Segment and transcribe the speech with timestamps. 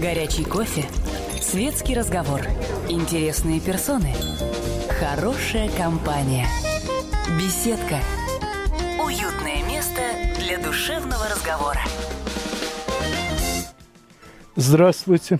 [0.00, 0.84] Горячий кофе.
[1.40, 2.40] Светский разговор.
[2.88, 4.12] Интересные персоны.
[4.98, 6.48] Хорошая компания.
[7.38, 8.00] Беседка.
[9.00, 10.00] Уютное место
[10.40, 11.78] для душевного разговора.
[14.56, 15.38] Здравствуйте.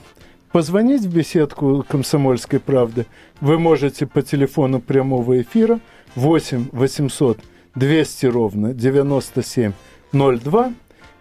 [0.53, 3.07] Позвонить в беседку «Комсомольской правды»
[3.41, 5.81] вы можете по телефону прямого эфира
[6.15, 7.41] 8 800
[7.75, 10.73] 200 ровно 9702.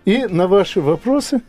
[0.05, 1.41] И на ваши вопросы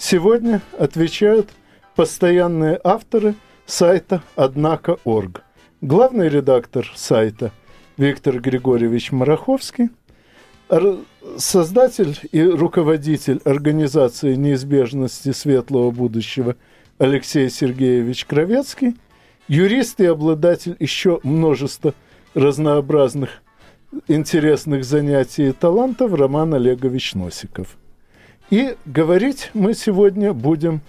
[0.00, 1.50] сегодня отвечают
[1.94, 3.34] постоянные авторы
[3.66, 5.44] сайта «Однако.орг».
[5.80, 7.52] Главный редактор сайта
[7.96, 9.90] Виктор Григорьевич Мараховский,
[11.36, 16.56] создатель и руководитель организации неизбежности светлого будущего–
[17.00, 18.94] Алексей Сергеевич Кровецкий,
[19.48, 21.94] юрист и обладатель еще множества
[22.34, 23.42] разнообразных
[24.06, 27.78] интересных занятий и талантов Роман Олегович Носиков.
[28.50, 30.80] И говорить мы сегодня будем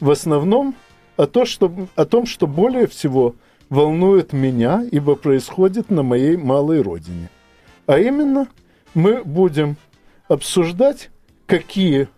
[0.00, 0.74] в основном
[1.18, 3.34] о, то, что, о том, что более всего
[3.68, 7.28] волнует меня, ибо происходит на моей малой родине.
[7.86, 8.48] А именно,
[8.94, 9.76] мы будем
[10.28, 11.10] обсуждать,
[11.46, 12.08] какие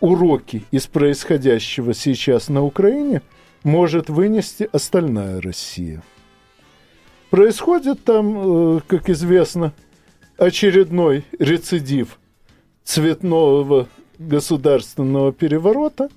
[0.00, 3.22] уроки из происходящего сейчас на Украине
[3.62, 6.02] может вынести остальная Россия.
[7.30, 9.72] Происходит там, э, как известно,
[10.36, 12.18] очередной рецидив
[12.84, 13.86] цветного
[14.28, 16.08] государственного переворота.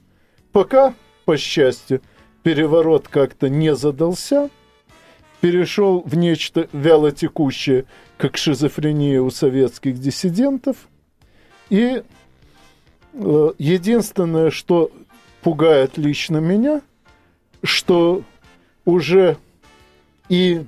[0.51, 0.93] Пока,
[1.25, 2.01] по счастью,
[2.43, 4.49] переворот как-то не задался,
[5.41, 7.85] перешел в нечто вялотекущее,
[8.17, 10.77] как шизофрения у советских диссидентов,
[11.69, 12.03] и
[13.17, 14.91] Э, единственное, что
[15.41, 16.81] пугает лично меня,
[17.63, 18.23] что
[18.83, 19.37] уже
[20.27, 20.65] и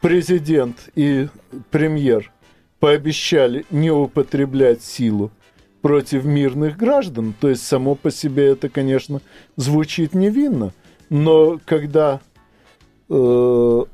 [0.00, 1.28] президент, и
[1.70, 2.32] премьер
[2.80, 5.30] пообещали не употреблять силу
[5.82, 7.34] против мирных граждан.
[7.38, 9.20] То есть само по себе это, конечно,
[9.56, 10.72] звучит невинно,
[11.10, 12.20] но когда
[13.10, 13.84] э,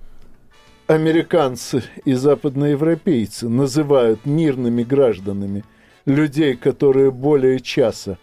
[0.86, 5.64] американцы и западноевропейцы называют мирными гражданами–
[6.08, 8.18] людей, которые более часа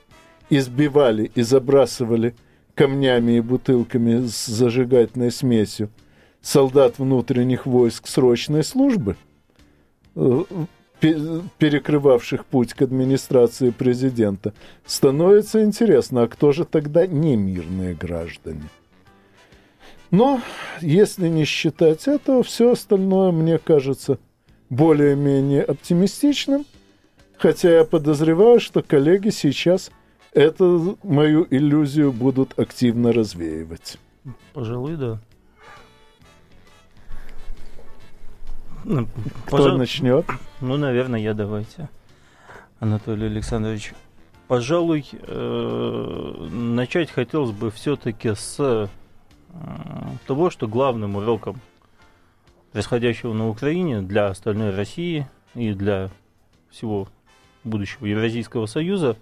[0.49, 2.35] избивали и забрасывали
[2.73, 5.89] камнями и бутылками с зажигательной смесью
[6.41, 9.15] солдат внутренних войск срочной службы,
[10.15, 10.43] э,
[10.99, 14.53] перекрывавших путь к администрации президента,
[14.85, 18.69] становится интересно, а кто же тогда не мирные граждане?
[20.11, 20.41] Но,
[20.81, 24.19] если не считать этого, все остальное мне кажется
[24.69, 26.65] более-менее оптимистичным–
[27.37, 29.91] Хотя я подозреваю, что коллеги сейчас
[30.33, 33.97] эту мою иллюзию будут активно развеивать.
[34.53, 35.19] Пожалуй, да.
[38.87, 39.07] Ну,
[39.47, 39.77] Кто Пожал...
[39.79, 40.27] начнет?
[40.61, 41.89] Ну, наверное, я давайте.
[42.79, 43.93] Анатолий Александрович.
[44.47, 48.87] Пожалуй, э, начать хотелось бы все-таки с э,
[50.27, 51.59] того, что главным уроком
[52.73, 56.11] происходящего на Украине для остальной России и для
[56.69, 57.07] всего
[57.63, 59.17] будущего Евразийского союза,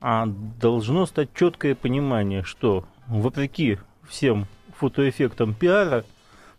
[0.00, 3.76] а должно стать четкое понимание, что вопреки
[4.08, 4.46] всем
[4.78, 6.06] фотоэффектам пиара,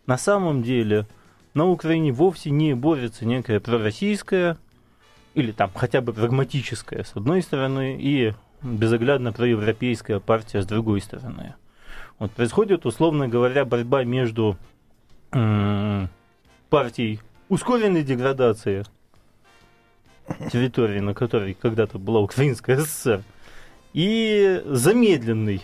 [0.06, 1.08] на самом деле
[1.54, 4.58] на Украине вовсе не борется некая пророссийская
[5.34, 11.54] или там хотя бы прагматическая с одной стороны и безоглядно проевропейская партия с другой стороны.
[12.18, 14.56] Вот происходит, условно говоря, борьба между
[16.70, 18.84] партией ускоренной деградации
[20.50, 23.22] территории, на которой когда-то была Украинская ССР,
[23.92, 25.62] и замедленный,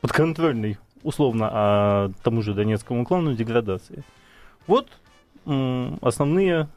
[0.00, 4.04] подконтрольный, условно, а тому же Донецкому клану деградации.
[4.66, 4.88] Вот
[5.46, 6.68] основные,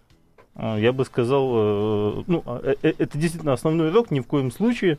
[0.55, 4.27] а, я бы сказал, э, ну, а, э, э, это действительно основной урок, ни в
[4.27, 4.97] коем случае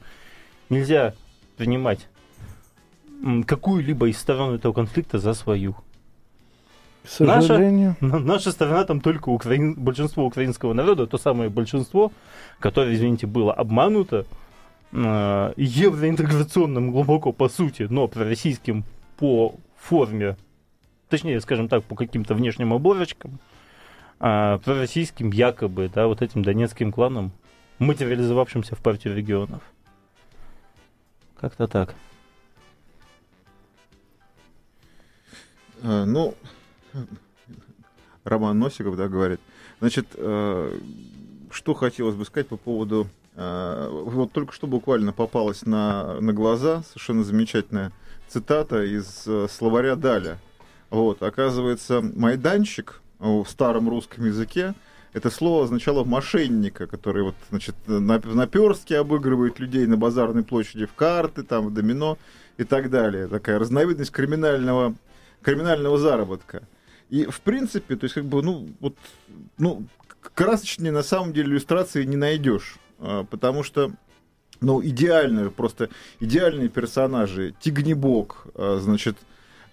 [0.70, 1.14] нельзя
[1.56, 2.08] принимать
[3.46, 5.76] какую-либо из сторон этого конфликта за свою.
[7.02, 7.96] К сожалению.
[8.00, 12.12] Наша, наша страна там только украин, большинство украинского народа, то самое большинство,
[12.58, 14.24] которое, извините, было обмануто
[14.92, 18.84] э, евроинтеграционным глубоко по сути, но пророссийским
[19.18, 20.36] по форме,
[21.10, 23.38] точнее, скажем так, по каким-то внешним оборочкам,
[24.20, 27.32] э, пророссийским якобы, да, вот этим донецким кланом,
[27.78, 29.62] материализовавшимся в партию регионов.
[31.40, 31.94] Как-то так.
[35.82, 36.34] А, ну,
[38.24, 39.40] Роман Носиков, да, говорит.
[39.80, 40.78] Значит, э,
[41.50, 43.08] что хотелось бы сказать по поводу...
[43.34, 47.92] Э, вот только что буквально попалась на, на глаза совершенно замечательная
[48.28, 50.38] цитата из э, словаря Даля.
[50.90, 54.74] Вот, оказывается, майданчик в старом русском языке
[55.12, 60.94] это слово означало мошенника, который вот, значит, на, наперстке обыгрывает людей на базарной площади в
[60.94, 62.18] карты, там, в домино
[62.58, 63.26] и так далее.
[63.26, 64.94] Такая разновидность криминального,
[65.42, 66.62] криминального заработка.
[67.08, 68.94] И, в принципе, то есть, как бы, ну, вот,
[69.58, 69.84] ну,
[70.34, 73.90] красочнее на самом деле иллюстрации не найдешь, а, потому что
[74.60, 75.88] ну, идеальные, просто
[76.20, 77.54] идеальные персонажи.
[77.60, 79.16] Тигнебок, а, значит,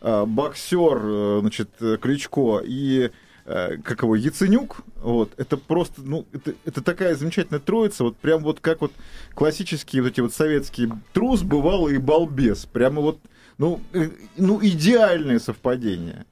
[0.02, 1.70] а, боксер, значит,
[2.02, 3.12] Кличко и
[3.48, 8.60] как его, Яценюк, вот, это просто, ну, это, это такая замечательная троица, вот прям вот
[8.60, 8.92] как вот
[9.34, 13.20] классические вот эти вот советские трус, бывало и балбес, прямо вот,
[13.58, 16.26] ну, э, ну, идеальное совпадение.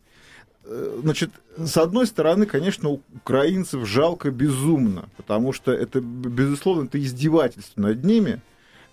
[0.65, 7.79] Э, значит, с одной стороны, конечно, украинцев жалко безумно, потому что это, безусловно, это издевательство
[7.81, 8.41] над ними,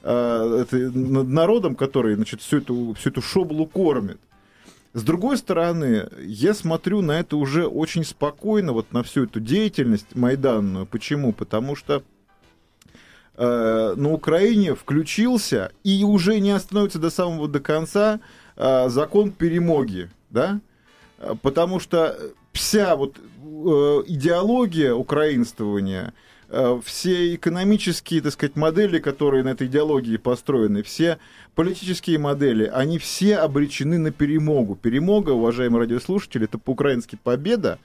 [0.03, 4.19] э, это над народом, который, значит, всю эту, всю эту шоблу кормит.
[4.95, 10.15] С другой стороны, я смотрю на это уже очень спокойно, вот на всю эту деятельность
[10.15, 10.87] майданную.
[10.87, 11.33] Почему?
[11.33, 12.03] Потому что
[13.37, 18.21] э, на Украине включился и уже не остановится до самого до конца
[18.57, 20.61] э, закон перемоги, да?
[21.43, 22.19] потому что
[22.53, 23.21] вся вот э,
[24.07, 26.32] идеология украинствования, э,
[26.85, 31.19] все экономические, так сказать, модели, которые на этой идеологии построены, все
[31.55, 34.77] политические модели, они все обречены на перемогу.
[34.77, 37.79] Перемога, уважаемые радиослушатели, это по-украински победа,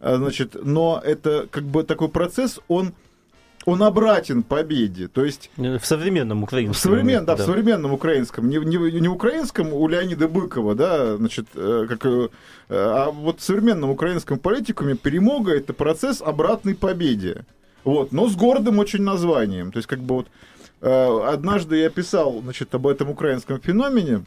[0.00, 2.94] э, значит, но это как бы такой процесс, он
[3.66, 5.08] он обратен победе.
[5.08, 5.50] То есть...
[5.56, 6.74] В современном украинском.
[6.74, 8.48] В современ, да, да, в современном украинском.
[8.48, 12.28] Не, не, не украинском у Леонида Быкова, да, значит, э, как, э,
[12.68, 17.44] а вот в современном украинском политикуме перемога– это процесс обратной победе.
[17.84, 19.70] Вот, но с гордым очень названием.
[19.70, 20.28] То есть, как бы вот
[20.80, 24.24] э, однажды я писал, значит, об этом украинском феномене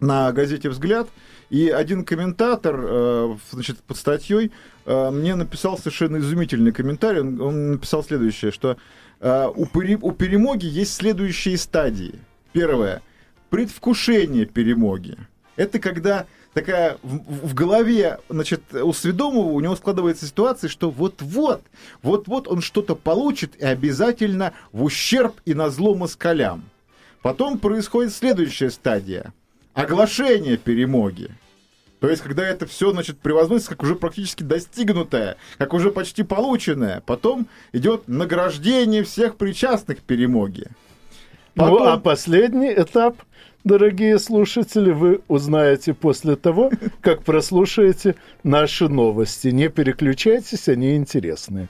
[0.00, 1.08] на газете «Взгляд»,
[1.48, 4.50] и один комментатор, э, значит, под статьей
[4.84, 7.20] э, мне написал совершенно изумительный комментарий.
[7.20, 8.76] Он, он написал следующее, что
[9.18, 12.18] у, пере, у перемоги есть следующие стадии.
[12.52, 13.00] Первое.
[13.48, 15.16] Предвкушение перемоги.
[15.56, 16.26] Это когда
[16.56, 21.60] такая в, в голове, значит, у сведомого у него складывается ситуация, что вот-вот,
[22.02, 26.64] вот-вот он что-то получит и обязательно в ущерб и на зло москалям.
[27.20, 29.34] Потом происходит следующая стадия–
[29.74, 31.28] оглашение перемоги.
[32.00, 37.02] То есть, когда это все, значит, превозносится как уже практически достигнутое, как уже почти полученное.
[37.04, 40.70] Потом идет награждение всех причастных к перемоге.
[41.54, 41.78] Потом...
[41.78, 43.16] Ну, а последний этап,
[43.66, 46.70] дорогие слушатели, вы узнаете после того,
[47.02, 49.48] как прослушаете наши новости.
[49.48, 51.68] Не переключайтесь, они интересные.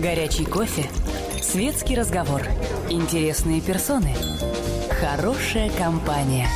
[0.00, 0.84] Горячий кофе,
[1.42, 2.42] светский разговор,
[2.88, 4.14] интересные персоны–
[5.00, 6.46] Хорошая компания.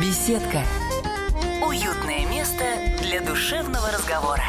[0.00, 0.62] Беседка.
[1.64, 2.64] Уютное место
[3.00, 4.42] для душевного разговора.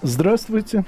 [0.00, 0.86] Здравствуйте.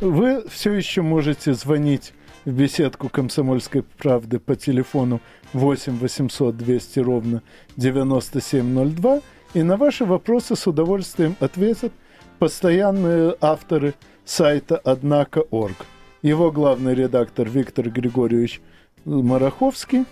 [0.00, 2.12] Вы все еще можете звонить
[2.44, 5.20] в беседку «Комсомольской правды» по телефону
[5.52, 7.42] 8 800 200 ровно
[7.76, 9.20] 9702,
[9.54, 11.92] и на ваши вопросы с удовольствием ответят
[12.38, 13.94] постоянные авторы
[14.24, 15.86] сайта «Однако.орг».
[16.22, 18.60] Его главный редактор Виктор Григорьевич–
[19.04, 20.06] Мараховский,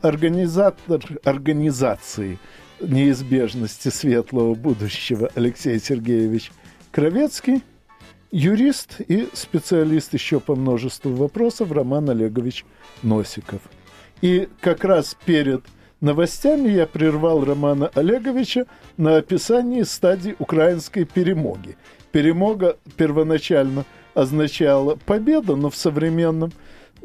[0.00, 2.38] организатор организации
[2.80, 6.52] неизбежности светлого будущего Алексей Сергеевич
[6.92, 7.62] Кровецкий,
[8.34, 12.64] юрист и специалист еще по множеству вопросов Роман Олегович
[13.02, 13.60] Носиков.
[14.20, 15.62] И как раз перед
[16.00, 18.66] новостями я прервал Романа Олеговича
[18.96, 21.76] на описании стадии украинской перемоги.
[22.12, 26.52] Перемога первоначально означала победу, но в современном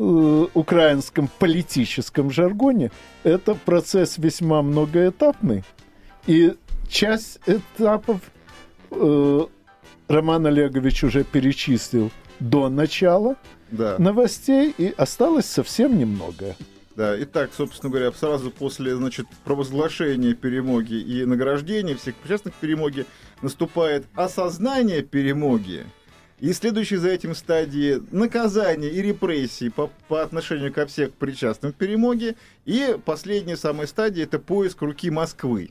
[0.02, 2.90] Э, украинском политическом жаргоне
[3.24, 5.66] это процесс весьма многоэтапный.
[6.26, 6.56] И
[6.88, 8.22] часть этапов
[8.92, 9.46] э,
[10.10, 13.36] Роман Олегович уже перечислил до начала
[13.70, 13.96] да.
[14.00, 16.56] новостей, и осталось совсем немного.
[16.96, 23.06] Да, итак, собственно говоря, сразу после, значит, провозглашения перемоги и награждения всех причастных к перемоге
[23.44, 25.86] наступает осознание перемоги,
[26.40, 31.76] и следующие за этим стадии наказания и репрессии по, по отношению ко всех причастным к
[31.76, 32.36] перемоге.
[32.66, 35.70] И последняя самая стадия– это поиск руки Москвы.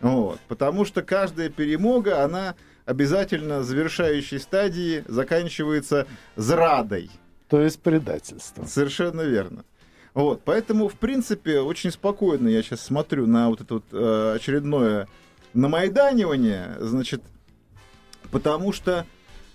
[0.00, 2.54] Вот, потому что каждая перемога, она
[2.90, 7.08] обязательно завершающей стадии заканчивается зрадой.
[7.48, 8.66] То есть предательством.
[8.66, 9.64] Совершенно верно.
[10.12, 15.06] Вот, поэтому, в принципе, очень спокойно я сейчас смотрю на вот это вот э, очередное
[15.54, 17.22] намайданивание, значит,
[18.32, 19.06] потому что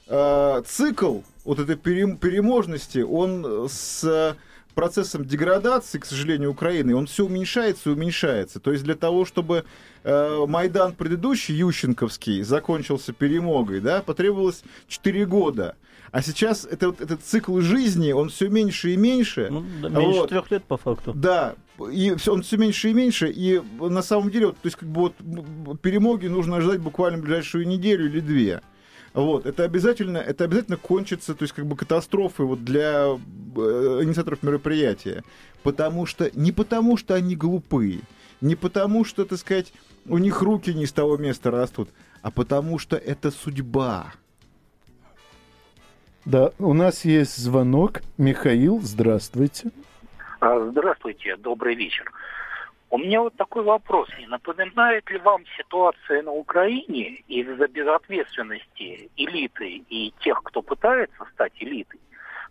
[0.08, 4.38] э, цикл вот этой переможности, он с
[4.76, 8.60] процессом деградации, к сожалению, Украины, он все уменьшается и уменьшается.
[8.60, 9.66] То есть для того, чтобы
[10.04, 15.76] э, Майдан предыдущий, Ющенковский, закончился перемогой, да, потребовалось 4 года.
[16.12, 19.50] А сейчас это, вот, этот цикл жизни, он все меньше и меньше.
[19.50, 20.30] Ну, да, меньше Вот.
[20.30, 21.14] трех лет по факту.
[21.14, 21.56] Да,
[21.92, 25.12] и он все меньше и меньше, и на самом деле, вот, то есть как бы
[25.26, 28.62] вот перемоги нужно ожидать буквально ближайшую неделю или две.
[29.16, 34.44] Вот, это обязательно, это обязательно кончится, то есть как бы катастрофой вот для э, инициаторов
[34.44, 35.24] мероприятия.
[35.64, 38.02] Потому что, не потому что они глупые,
[38.42, 39.72] не потому что, так сказать,
[40.06, 41.88] у них руки не с того места растут,
[42.22, 44.12] а потому что это судьба.
[46.26, 48.02] Да, у нас есть звонок.
[48.18, 49.72] Михаил, здравствуйте.
[50.42, 52.12] А, Здравствуйте, добрый вечер.
[52.92, 54.08] У меня вот такой вопрос.
[54.20, 61.54] Не напоминает ли вам ситуация на Украине из-за безответственности элиты и тех, кто пытается стать
[61.60, 62.00] элитой,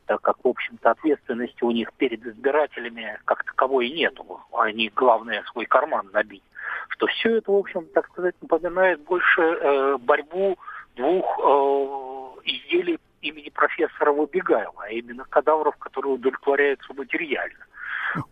[0.07, 4.41] так как, в общем-то, ответственности у них перед избирателями как таковой нету.
[4.53, 6.43] Они, главное, свой карман набить.
[6.89, 10.59] Что все это, в общем, так сказать, напоминает больше э, борьбу
[10.97, 17.65] двух э, изделий имени профессора Выбегаева, а именно кадавров, которые удовлетворяются материально.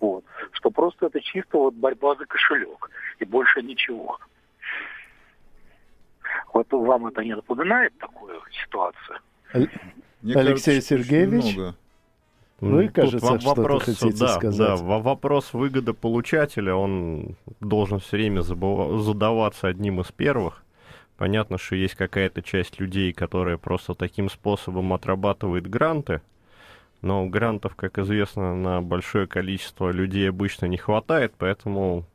[0.01, 0.25] Вот.
[0.53, 4.19] Что просто это чисто вот борьба за кошелек и больше ничего.
[6.53, 9.19] Вот вам это не напоминает такую ситуацию?
[10.23, 11.57] Мне Алексей кажется, что Сергеевич?
[11.57, 11.77] много.
[12.61, 14.59] Вы, Тут кажется, что-то вопрос, хотите да, сказать.
[14.59, 20.63] Да, во- вопрос выгодополучателя, он должен все время задаваться одним из первых.
[21.17, 26.23] Понятно, что есть какая-то часть людей, которые просто таким способом отрабатывают гранты,
[27.03, 32.07] но грантов, как известно, на большое количество людей обычно не хватает, поэтому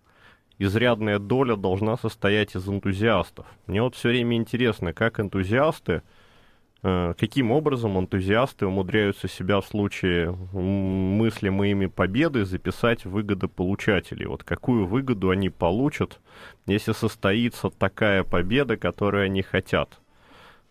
[0.57, 3.45] изрядная доля должна состоять из энтузиастов.
[3.67, 6.01] Мне вот все время интересно, как энтузиасты
[6.83, 14.27] Э, каким образом энтузиасты умудряются себя в случае мыслимой ими победы записать выгодополучателей.
[14.27, 16.19] Вот какую выгоду они получат,
[16.65, 19.99] если состоится такая победа, которую они хотят.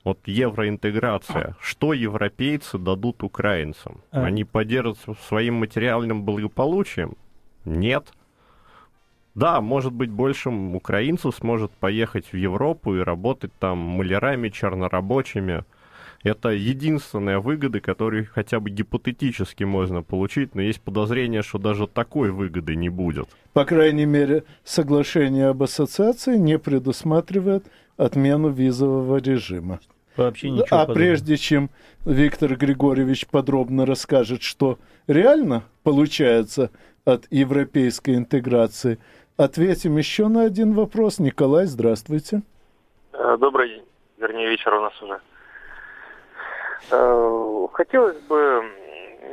[0.06, 1.56] Вот евроинтеграция.
[1.60, 4.02] Что европейцы дадут украинцам?
[4.12, 4.26] А.
[4.26, 7.16] Они поддержат своим материальным благополучием?
[7.64, 8.06] Нет.
[9.34, 15.64] Да, может быть, больше украинцев сможет поехать в Европу и работать там малярами, чернорабочими.
[16.22, 22.30] Это единственная выгода, которую хотя бы гипотетически можно получить, но есть подозрение, что даже такой
[22.30, 23.28] выгоды не будет.
[23.54, 29.80] По крайней мере, соглашение об ассоциации не предусматривает отмену визового режима.
[30.16, 30.94] Вообще ничего а подобного.
[30.94, 31.70] прежде чем
[32.04, 36.70] Виктор Григорьевич подробно расскажет, что реально получается
[37.04, 38.98] от европейской интеграции,
[39.36, 41.18] ответим еще на один вопрос.
[41.18, 42.42] Николай, здравствуйте.
[43.12, 43.84] Э, Добрый день,
[44.18, 45.20] вернее вечер у нас уже.
[46.90, 48.64] Э, Хотелось бы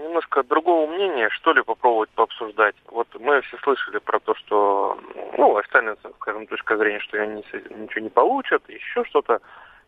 [0.03, 2.75] немножко другого мнения, что ли, попробовать пообсуждать.
[2.91, 4.97] Вот мы все слышали про то, что,
[5.37, 7.43] ну, официальная, скажем, точка зрения, что они
[7.77, 9.39] ничего не получат, еще что-то.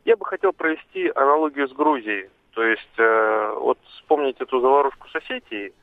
[0.05, 2.29] Я бы хотел провести аналогию с Грузией.
[2.51, 5.73] То есть, э, вот вспомнить эту заварушку с Осетией,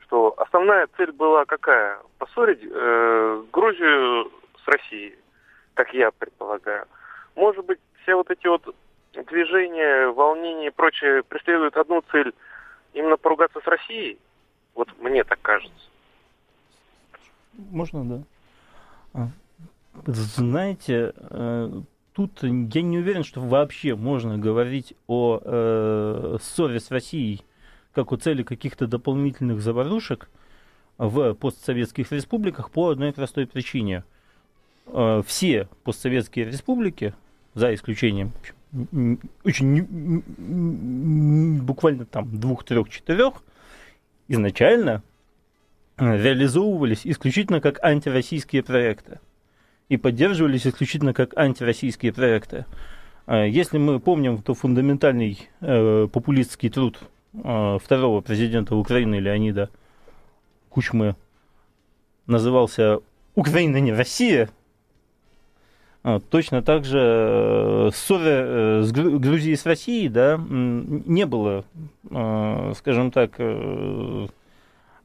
[0.00, 2.00] что основная цель была какая?
[2.18, 4.32] Поссорить э, Грузию
[4.64, 5.16] с Россией,
[5.74, 6.86] как я предполагаю.
[7.36, 8.74] Может быть, все вот эти вот
[9.12, 12.32] движения, волнения и прочее преследуют одну цель
[12.94, 14.18] именно поругаться с Россией?
[14.74, 15.90] Вот мне так кажется.
[17.52, 18.22] Можно, да.
[19.14, 19.26] А,
[20.06, 21.68] Знаете, э,
[22.18, 27.42] тут я не уверен, что вообще можно говорить о э, ссоре с Россией
[27.92, 30.28] как о цели каких-то дополнительных заварушек
[30.98, 34.02] в постсоветских республиках по одной простой причине.
[34.86, 37.14] Э, Все постсоветские республики,
[37.54, 38.32] за исключением
[39.44, 40.20] очень
[41.60, 43.34] буквально там двух, трех, четырех,
[44.26, 45.04] изначально
[45.98, 49.20] э, реализовывались исключительно как антироссийские проекты
[49.88, 52.66] и поддерживались исключительно как антироссийские проекты.
[53.26, 56.98] Э, Если мы помним, то фундаментальный э, популистский труд
[57.32, 59.70] э, второго президента Украины Леонида
[60.68, 61.16] Кучмы
[62.26, 63.00] назывался
[63.34, 64.50] «Украина не Россия»,
[66.04, 71.64] а, Точно так же э, ссоры э, с Гру- Грузией с Россией, да, не было,
[72.76, 74.28] скажем так, э,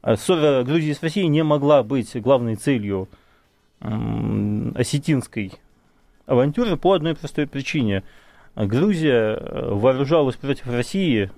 [0.02, 3.08] а ссора Грузии с Россией не могла быть главной целью
[4.74, 5.52] осетинской
[6.26, 8.02] авантюры по одной простой причине.
[8.56, 11.30] Грузия э, вооружалась против России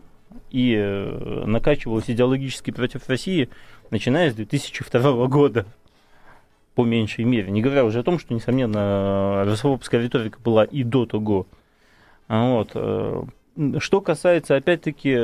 [0.50, 3.48] и э, накачивалась идеологически против России,
[3.90, 5.66] начиная с 2002 года,
[6.74, 7.50] по меньшей мере.
[7.50, 11.46] Не говоря уже о том, что, несомненно, русофобская риторика была и до того.
[12.28, 12.72] Вот.
[12.74, 13.22] э,
[13.78, 15.16] Что касается, опять-таки,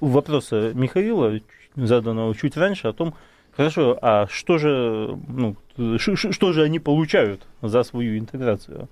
[0.00, 1.38] вопроса Михаила,
[1.74, 3.14] заданного чуть раньше, о том,
[3.56, 5.56] хорошо, а что же, ну,
[5.96, 8.88] что же они получают за свою интеграцию?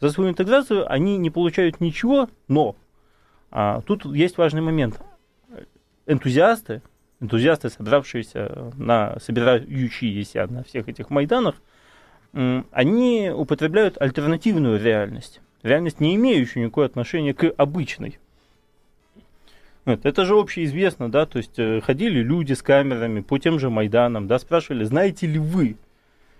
[0.00, 2.76] За свою интеграцию они не получают ничего, но
[3.50, 5.00] а, тут есть важный момент.
[6.06, 6.82] Энтузиасты,
[7.20, 11.54] энтузиасты, собравшиеся на, собирающиеся на всех этих майданах,
[12.32, 15.40] они употребляют альтернативную реальность.
[15.62, 18.18] Реальность, не имеющую никакого отношения к обычной.
[19.84, 24.26] Это же общеизвестно, да, то есть э, ходили люди с камерами по тем же Майданам,
[24.26, 25.76] да, спрашивали, знаете ли вы,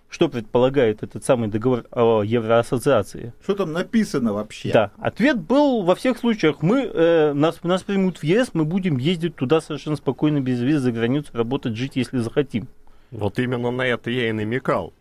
[0.08, 3.34] что предполагает этот самый договор о Евроассоциации.
[3.42, 4.70] Что там написано вообще?
[4.72, 8.96] Да, ответ был во всех случаях, мы, э, нас, нас примут в ЕС, мы будем
[8.96, 12.68] ездить туда совершенно спокойно, без виз за границу, работать, жить, если захотим.
[13.10, 14.92] Вот именно на это я и намекал.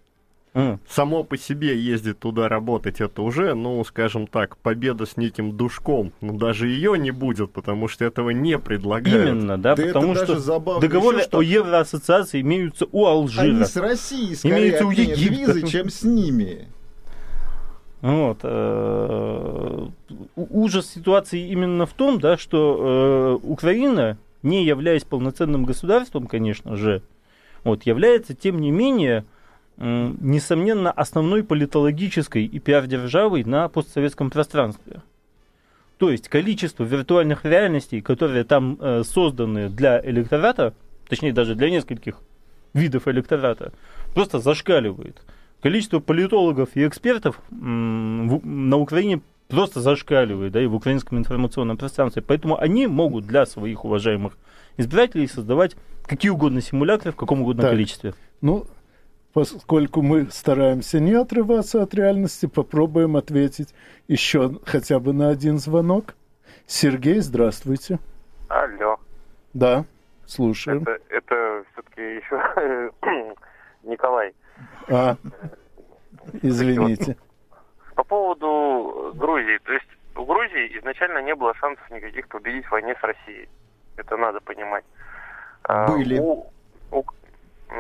[0.53, 0.77] Mm.
[0.87, 6.13] Само по себе ездить туда работать, это уже, ну, скажем так, победа с неким душком.
[6.21, 9.29] Но даже ее не будет, потому что этого не предлагают.
[9.29, 10.35] Именно, да, да потому что
[10.79, 11.39] договоры еще, что...
[11.39, 13.43] о Евроассоциации имеются у Алжира.
[13.43, 15.53] Они с Россией скорее имеются у Египта.
[15.53, 16.67] визы, чем с ними.
[18.01, 18.39] Вот.
[18.43, 19.87] Э,
[20.35, 27.01] ужас ситуации именно в том, да, что э, Украина, не являясь полноценным государством, конечно же,
[27.63, 29.23] вот, является, тем не менее,
[29.77, 35.01] несомненно, основной политологической и пиар-державой на постсоветском пространстве.
[35.97, 40.73] То есть количество виртуальных реальностей, которые там э, созданы для электората,
[41.07, 42.17] точнее даже для нескольких
[42.73, 43.71] видов электората,
[44.13, 45.21] просто зашкаливает.
[45.61, 52.21] Количество политологов и экспертов на Украине просто зашкаливает, да, и в украинском информационном пространстве.
[52.21, 54.37] Поэтому они могут для своих уважаемых
[54.77, 55.75] избирателей создавать
[56.05, 58.13] какие угодно симулякры в каком угодно так, количестве.
[58.41, 58.65] Ну,
[59.33, 63.73] поскольку мы стараемся не отрываться от реальности, попробуем ответить
[64.07, 66.15] еще хотя бы на один звонок.
[66.65, 67.99] Сергей, здравствуйте.
[68.47, 68.97] Алло.
[69.53, 69.85] Да,
[70.25, 70.83] слушаем.
[70.83, 72.91] Это, это все-таки еще
[73.83, 74.33] Николай.
[74.89, 75.17] А,
[76.41, 77.17] извините.
[77.95, 79.59] По поводу Грузии.
[79.65, 83.49] То есть у Грузии изначально не было шансов никаких победить в войне с Россией.
[83.97, 84.85] Это надо понимать.
[85.63, 86.19] А, Были.
[86.19, 86.45] У,
[86.91, 87.03] у,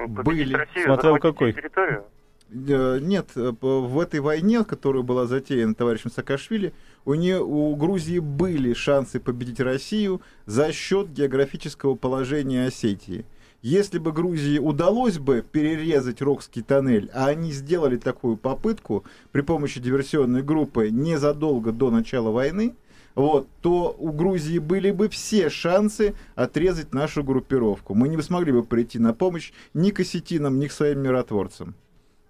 [0.07, 0.53] были.
[0.53, 1.53] Россию, Смотрел какой?
[1.53, 2.05] Территорию?
[2.53, 6.73] Э, нет, э, в этой войне, которая была затеяна товарищем Саакашвили,
[7.05, 13.25] у, нее, у Грузии были шансы победить Россию за счет географического положения Осетии.
[13.61, 19.79] Если бы Грузии удалось бы перерезать Рокский тоннель, а они сделали такую попытку при помощи
[19.79, 22.75] диверсионной группы незадолго до начала войны,
[23.15, 27.93] вот, то у Грузии были бы все шансы отрезать нашу группировку.
[27.93, 31.75] Мы не смогли бы прийти на помощь ни к осетинам, ни к своим миротворцам.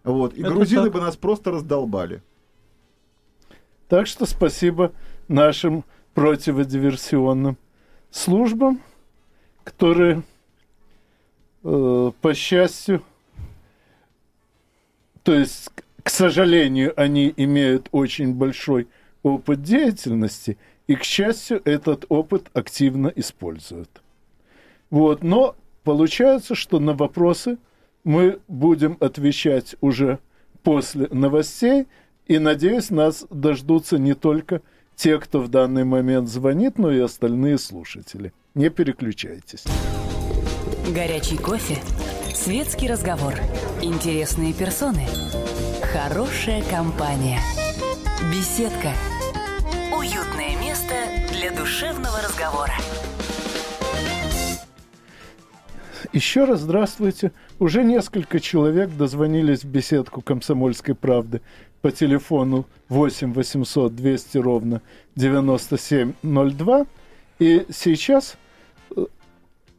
[0.04, 0.94] Вот, и Это грузины так.
[0.94, 2.22] бы нас просто раздолбали.
[3.88, 4.92] Так что спасибо
[5.30, 7.58] нашим противодиверсионным
[8.12, 8.82] службам,
[9.64, 10.24] которые,
[11.64, 13.02] э, по счастью,
[15.24, 15.70] то есть,
[16.04, 18.90] к сожалению, они имеют очень большой
[19.22, 23.90] опыт деятельности– и, к счастью, этот опыт активно используют.
[24.90, 27.58] Вот, но получается, что на вопросы
[28.04, 30.20] мы будем отвечать уже
[30.62, 31.88] после новостей,
[32.28, 34.62] и, надеюсь, нас дождутся не только
[34.96, 38.34] те, кто в данный момент звонит, но и остальные слушатели.
[38.54, 39.66] Не переключайтесь.
[40.94, 41.78] Горячий кофе,
[42.34, 43.34] светский разговор,
[43.82, 45.06] интересные персоны,
[45.82, 47.40] хорошая компания,
[48.32, 48.92] беседка–
[51.74, 52.74] душевного разговора.
[56.12, 57.32] Еще раз здравствуйте.
[57.58, 61.42] Уже несколько человек дозвонились в беседку «Комсомольской правды»
[61.82, 64.84] по телефону 8 800 200 ровно
[65.16, 66.86] 9702.
[67.40, 68.38] И сейчас
[68.96, 69.06] э,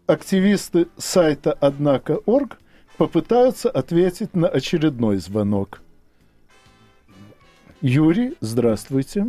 [0.09, 2.59] активисты сайта «Однако.орг»
[2.97, 5.81] попытаются ответить на очередной звонок.
[7.81, 9.27] Юрий, здравствуйте.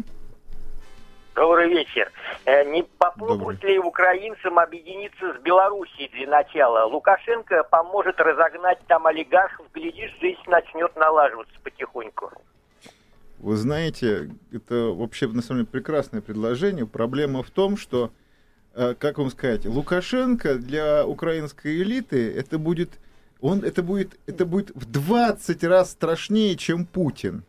[1.36, 2.10] Добрый вечер.
[2.46, 6.86] Э, не попробуют ли украинцам объединиться с Белоруссией для начала?
[6.86, 12.32] Лукашенко поможет разогнать там олигархов, глядишь, жизнь начнет налаживаться потихоньку.
[13.40, 16.86] Вы знаете, это вообще на самом деле прекрасное предложение.
[16.86, 18.12] Проблема в том, что,
[18.76, 23.00] э, как вам сказать, Лукашенко для украинской элиты это будет,
[23.42, 27.44] он, это будет, это будет в 20 раз страшнее, чем Путин.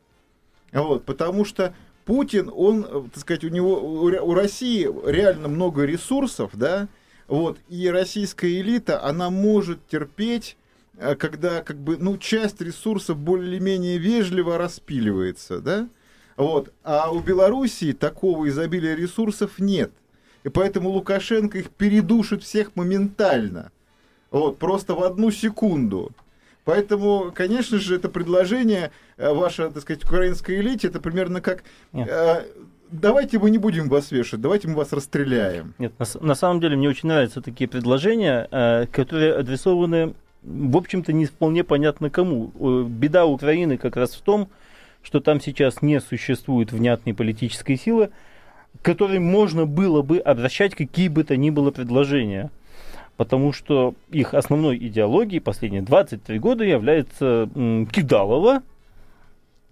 [0.73, 1.75] Вот, потому что
[2.07, 6.89] Путин, он, э, так сказать, у него, у России реально много ресурсов, да,
[7.27, 10.57] вот, и российская элита, она может терпеть,
[10.99, 15.89] э, когда, как бы, ну, часть ресурсов более-менее вежливо распиливается, да,
[16.37, 19.91] вот, а у Белоруссии такого изобилия ресурсов нет,
[20.45, 23.73] и поэтому Лукашенко их передушит всех моментально,
[24.31, 26.13] Вот, просто в одну секунду.
[26.67, 31.63] Поэтому, конечно же, это предложение э, ваше, так сказать, украинской элите, это примерно как...
[31.93, 32.43] Э,
[32.91, 35.75] давайте мы не будем вас вешать, давайте мы вас расстреляем.
[35.79, 41.13] Нет, на, на самом деле мне очень нравятся такие предложения, э, которые адресованы, в общем-то,
[41.13, 42.49] не вполне понятно кому.
[42.89, 44.49] Беда Украины как раз в том,
[45.05, 48.11] что там сейчас не существует внятной политической силы,
[48.83, 52.51] к которой можно было бы обращать какие бы то ни было предложения
[53.17, 58.63] потому что их основной идеологией последние 23 года является м, Кидалова,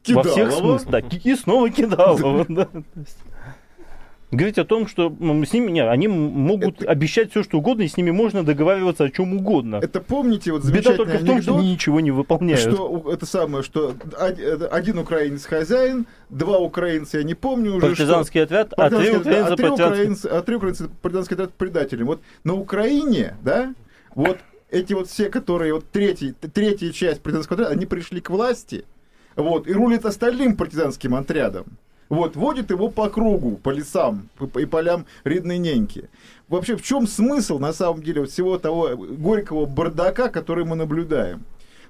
[0.02, 0.26] Кидалова.
[0.26, 0.90] Во всех смыслах.
[0.90, 2.46] Да, и снова Кидалова.
[2.48, 2.68] Да
[4.36, 6.90] говорить о том, что с ними нет, они могут это...
[6.90, 9.80] обещать все, что угодно, и с ними можно договариваться о чем угодно.
[9.82, 12.60] Это помните, вот Беда только в том, что они ничего не выполняют.
[12.60, 13.94] Что это самое, что
[14.70, 17.88] один украинец хозяин, два украинца, я не помню уже.
[17.88, 18.60] Партизанский что...
[18.60, 22.02] отряд, а три украинца, а три украинца, а три украинца партизанский отряд предатели.
[22.02, 23.74] Вот на Украине, да,
[24.14, 24.38] вот
[24.70, 28.84] эти вот все, которые вот третий, третья часть партизанского отряда, они пришли к власти,
[29.36, 31.66] вот, и рулят остальным партизанским отрядом.
[32.08, 36.08] Вот, водит его по кругу, по лесам и полям ридной неньки.
[36.48, 41.44] Вообще, в чем смысл, на самом деле, вот всего того горького бардака, который мы наблюдаем?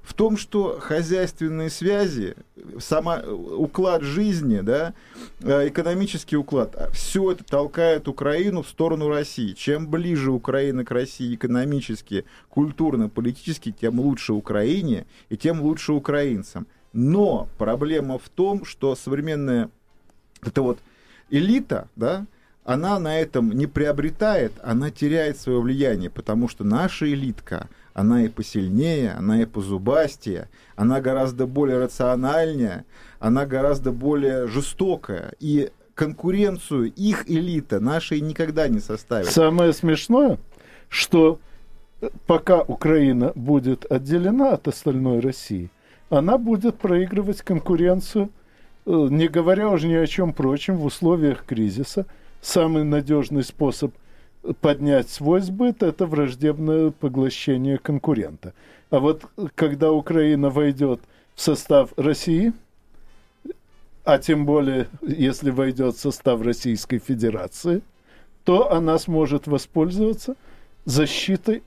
[0.04, 2.36] в том, что хозяйственные связи,
[2.78, 4.92] сама уклад жизни, да,
[5.40, 9.54] э, экономический уклад, а все это толкает Украину в сторону России.
[9.54, 16.66] Чем ближе Украина к России экономически, культурно, политически, тем лучше Украине и тем лучше украинцам.
[16.92, 19.70] Но проблема в том, что современная
[20.46, 20.78] это вот
[21.30, 22.26] элита, да,
[22.64, 28.28] она на этом не приобретает, она теряет свое влияние, потому что наша элитка, она и
[28.28, 32.84] посильнее, она и позубастее, она гораздо более рациональнее,
[33.20, 35.34] она гораздо более жестокая.
[35.40, 39.28] И конкуренцию их элита нашей никогда не составит.
[39.28, 40.38] Самое смешное,
[40.88, 41.38] что
[42.26, 45.70] пока Украина будет отделена от остальной России,
[46.10, 48.30] она будет проигрывать конкуренцию
[48.86, 52.06] не говоря уже ни о чем прочем, в условиях кризиса
[52.40, 53.94] самый надежный способ
[54.60, 58.52] поднять свой сбыт– это враждебное поглощение конкурента.
[58.90, 61.00] А вот когда Украина войдет
[61.34, 62.52] в состав России,
[64.04, 67.80] а тем более, если войдет в состав Российской Федерации,
[68.44, 70.36] то она сможет воспользоваться
[70.84, 71.62] защитой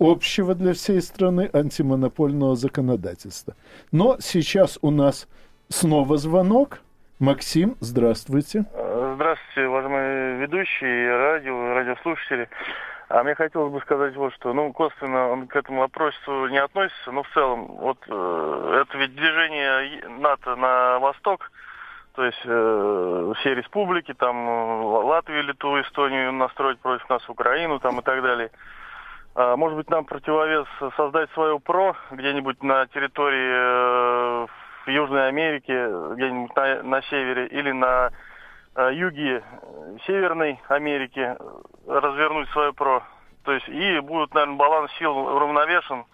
[0.00, 3.54] общего для всей страны антимонопольного законодательства.
[3.92, 5.28] Но сейчас у нас
[5.68, 6.78] Снова звонок.
[7.18, 8.66] Максим, здравствуйте.
[9.14, 12.48] Здравствуйте, уважаемые ведущие, радио, радиослушатели.
[13.08, 17.10] А мне хотелось бы сказать вот что, ну, косвенно он к этому вопросу не относится,
[17.10, 21.50] но в целом, вот э, это ведь движение НАТО на восток,
[22.14, 28.02] то есть э, все республики, там Латвию, Литву, Эстонию настроить против нас, Украину там и
[28.02, 28.50] так далее.
[29.34, 34.46] А, может быть, нам противовес создать свое ПРО где-нибудь на территории э,
[34.86, 38.10] в Южной Америке, где-нибудь на, на севере, или на
[38.76, 39.42] э, юге
[40.06, 41.36] Северной Америки э,
[41.86, 43.02] развернуть свое ПРО.
[43.42, 46.04] То есть и будет, наверное, баланс сил уравновешен.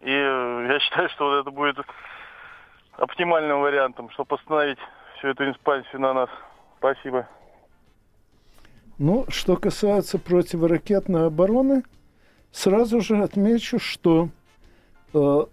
[0.00, 1.78] И э, я считаю, что вот это будет
[2.92, 4.78] оптимальным вариантом, чтобы остановить
[5.16, 6.30] всю эту инспансию на нас.
[6.78, 7.26] Спасибо.
[8.98, 11.82] Ну, что касается противоракетной обороны,
[12.52, 14.28] сразу же отмечу, что
[15.14, 15.46] э,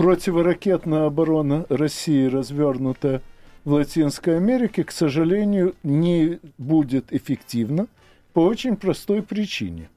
[0.00, 3.20] противоракетная оборона России, развернутая
[3.64, 7.86] в Латинской Америке, к сожалению, не будет эффективна
[8.32, 9.90] по очень простой причине.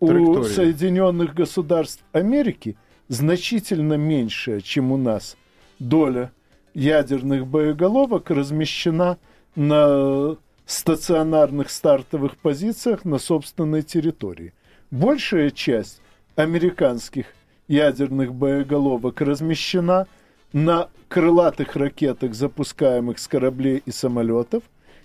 [0.00, 5.36] У Соединенных Государств Америки значительно меньшая, чем у нас,
[5.78, 6.32] доля
[6.72, 9.18] ядерных боеголовок размещена
[9.54, 14.54] на стационарных стартовых позициях на собственной территории.
[14.90, 16.00] Большая часть
[16.36, 17.26] американских
[17.72, 20.06] ядерных боеголовок размещена
[20.52, 24.62] на крылатых ракетах, запускаемых с кораблей и самолетов,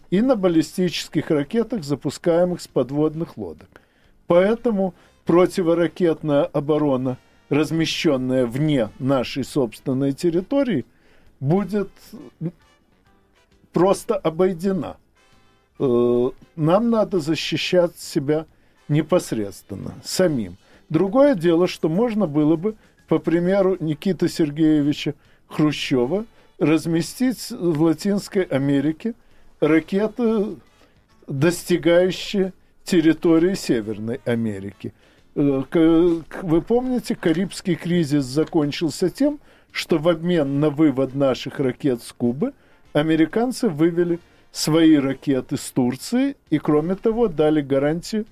[0.09, 3.69] и на баллистических ракетах, запускаемых с подводных лодок.
[4.27, 7.17] Поэтому противоракетная оборона,
[7.49, 10.85] размещенная вне нашей собственной территории,
[11.39, 11.89] будет
[13.71, 14.97] просто обойдена.
[15.79, 18.45] Э, нам надо защищать себя
[18.89, 20.57] непосредственно, самим.
[20.89, 22.75] Другое дело, что можно было бы,
[23.07, 25.15] по примеру Никиты Сергеевича
[25.47, 26.25] Хрущева,
[26.59, 29.13] разместить в Латинской Америке
[29.59, 30.57] ракеты,
[31.27, 34.93] достигающие территории Северной Америки.
[35.35, 35.63] Э,
[36.41, 39.39] вы помните, Карибский кризис закончился тем,
[39.71, 42.53] что в обмен на вывод наших ракет с Кубы
[42.93, 44.19] американцы вывели
[44.51, 48.25] свои ракеты с Турции и, кроме того, дали гарантию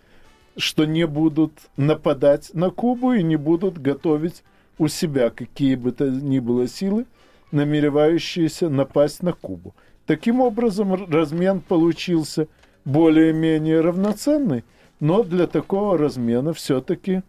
[0.58, 4.44] что не будут нападать на Кубу и не будут готовить
[4.78, 7.06] у себя какие бы то ни было силы,
[7.52, 9.74] намеревающиеся напасть на Кубу.
[10.06, 12.48] Таким образом, размен получился
[12.84, 14.64] более-менее равноценный,
[15.00, 17.24] но для такого размена все-таки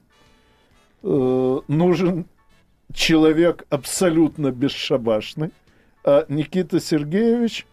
[1.02, 2.26] э, нужен
[2.92, 5.50] человек абсолютно бесшабашный,
[6.04, 7.66] а Никита Сергеевич,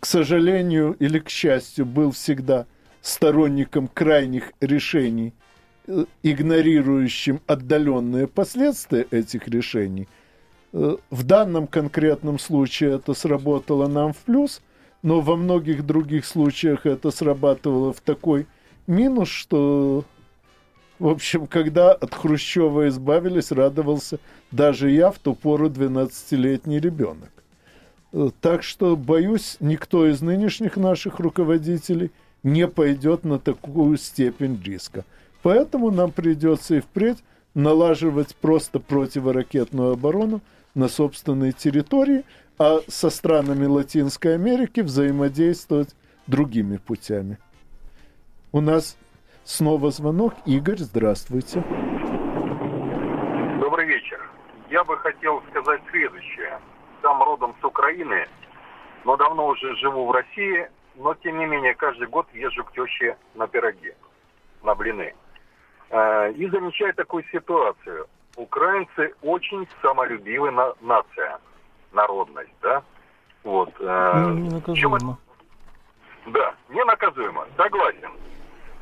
[0.00, 2.66] к сожалению или к счастью, был всегда
[3.02, 5.34] сторонником крайних решений,
[5.86, 10.08] э, игнорирующим отдаленные последствия этих решений.
[10.72, 14.62] Э, в данном конкретном случае это сработало нам в плюс,
[15.02, 18.46] но во многих других случаях это срабатывало в такой
[18.86, 20.04] минус, что
[21.02, 24.20] в общем, когда от Хрущева избавились, радовался
[24.52, 27.32] даже я, в ту пору 12-летний ребенок.
[28.12, 32.12] Э, так что, боюсь, никто из нынешних наших руководителей
[32.42, 35.04] не пойдет на такую степень риска.
[35.42, 37.22] Поэтому нам придется и впредь
[37.54, 40.40] налаживать просто противоракетную оборону
[40.74, 42.24] на собственной территории,
[42.58, 45.94] а со странами Латинской Америки взаимодействовать
[46.26, 47.38] другими путями.
[48.52, 48.96] У нас
[49.44, 50.34] Снова звонок.
[50.46, 51.62] Игорь, здравствуйте.
[53.60, 54.20] Добрый вечер.
[54.70, 56.60] Я бы хотел сказать следующее.
[57.02, 58.28] Сам родом с Украины,
[59.04, 63.16] но давно уже живу в России, но тем не менее каждый год езжу к теще
[63.34, 63.94] на пироги,
[64.62, 65.14] на блины.
[65.90, 68.06] Э, и замечаю такую ситуацию.
[68.36, 71.38] Украинцы очень самолюбивая на нация,
[71.92, 72.82] народность, да?
[73.44, 73.72] Вот.
[73.80, 75.18] Э, ну, ненаказуемо.
[76.26, 78.12] Да, ненаказуемо, согласен.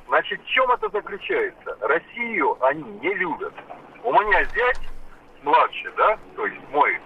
[0.08, 1.76] Значит, в чем это заключается?
[1.80, 3.54] Россию они не любят.
[4.02, 4.80] У меня зять
[5.42, 6.98] младший, да, то есть мой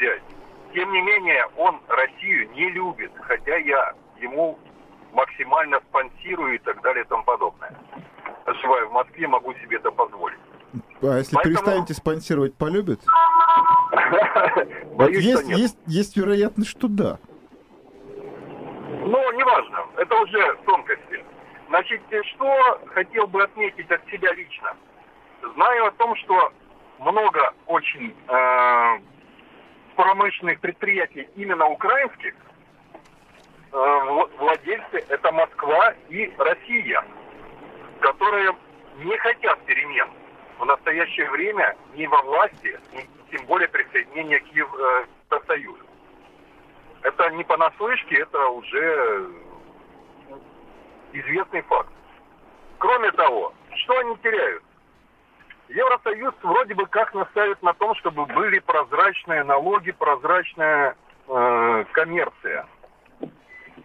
[0.00, 0.22] зять,
[0.72, 4.58] тем не менее, он Россию не любит, хотя я ему
[5.12, 7.74] максимально спонсирую и так далее и тому подобное.
[8.60, 10.38] Живая в Москве, могу себе это позволить.
[11.02, 11.54] А если Поэтому...
[11.54, 13.00] перестанете спонсировать, полюбит?
[14.94, 17.18] Боюсь, есть, есть, есть вероятность, что да.
[19.06, 19.86] Ну, неважно.
[19.96, 21.24] Это уже тонкости.
[21.68, 22.00] Значит,
[22.34, 24.76] что хотел бы отметить от себя лично?
[25.54, 26.52] Знаю о том, что
[26.98, 29.00] много очень э,
[29.96, 32.34] промышленных предприятий именно украинских,
[33.72, 37.04] владельцы это Москва и Россия,
[38.00, 38.56] которые
[38.98, 40.08] не хотят перемен
[40.58, 45.84] в настоящее время ни во власти, ни тем более присоединения к Евросоюзу.
[47.02, 49.30] Это не понаслышке, это уже
[51.12, 51.90] известный факт.
[52.78, 54.62] Кроме того, что они теряют?
[55.68, 60.96] Евросоюз вроде бы как наставит на том, чтобы были прозрачные налоги, прозрачная
[61.28, 62.66] э, коммерция.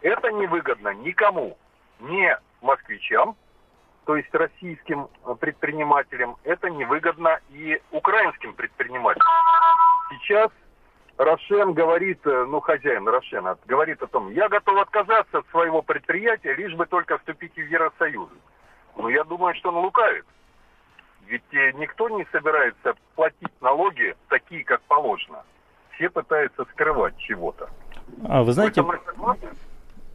[0.02, 1.58] Это невыгодно никому,
[2.00, 3.36] не москвичам,
[4.06, 5.08] то есть российским
[5.40, 9.28] предпринимателям, это невыгодно и украинским предпринимателям.
[10.10, 10.52] Сейчас
[11.18, 16.54] Рошен говорит, э, ну, хозяин Рошена, говорит о том, я готов отказаться от своего предприятия,
[16.56, 18.30] лишь бы только вступить в Евросоюз.
[18.98, 20.26] Ну, я думаю, что он лукавит.
[21.28, 25.44] Ведь э, никто не собирается платить налоги такие, как положено.
[25.92, 27.70] Все пытаются скрывать чего-то.
[28.28, 28.84] А вы знаете, э,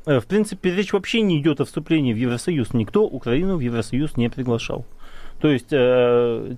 [0.07, 2.73] в принципе, речь вообще не идет о вступлении в Евросоюз.
[2.75, 4.87] Никто Украину в Евросоюз не приглашал.
[5.40, 6.55] То есть э,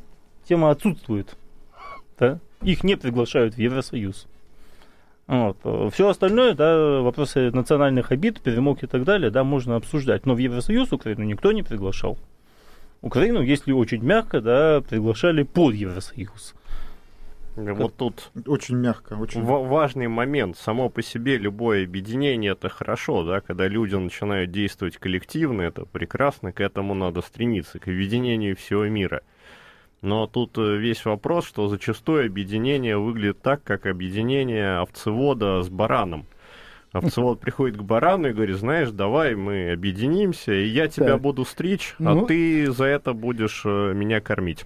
[0.47, 1.37] тема отсутствует.
[2.19, 2.39] Да?
[2.63, 4.27] Их не приглашают в Евросоюз.
[5.27, 5.59] Вот.
[5.93, 10.25] Все остальное, да, вопросы национальных обид, перемог и так далее, да, можно обсуждать.
[10.25, 12.17] Но в Евросоюз Украину никто не приглашал.
[13.03, 16.55] Украину, если очень мягко, да, приглашали под Евросоюз.
[17.59, 20.57] Вот тут очень мягко, очень важный момент.
[20.57, 26.53] Само по себе любое объединение это хорошо, да, когда люди начинают действовать коллективно, это прекрасно,
[26.53, 29.23] к этому надо стремиться, к объединению всего мира.
[30.01, 36.27] Но тут э, весь вопрос, что зачастую объединение выглядит так, как объединение овцевода с бараном.
[36.93, 41.21] Овцевод приходит к барану и говорит, знаешь, давай мы объединимся, и я тебя так.
[41.21, 44.65] буду стричь, а ну, а ты за это будешь э, меня кормить.